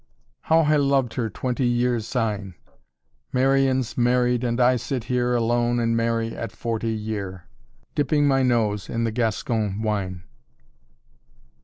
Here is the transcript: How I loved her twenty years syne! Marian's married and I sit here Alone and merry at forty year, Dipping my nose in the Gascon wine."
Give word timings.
How 0.41 0.61
I 0.61 0.77
loved 0.77 1.13
her 1.13 1.29
twenty 1.29 1.67
years 1.67 2.07
syne! 2.07 2.55
Marian's 3.31 3.95
married 3.95 4.43
and 4.43 4.59
I 4.59 4.75
sit 4.77 5.03
here 5.03 5.35
Alone 5.35 5.79
and 5.79 5.95
merry 5.95 6.35
at 6.35 6.51
forty 6.51 6.89
year, 6.91 7.43
Dipping 7.93 8.27
my 8.27 8.41
nose 8.41 8.89
in 8.89 9.03
the 9.03 9.11
Gascon 9.11 9.83
wine." 9.83 10.23